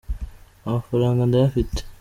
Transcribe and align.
amafaranga 0.67 1.21
ndayafite 1.29 1.79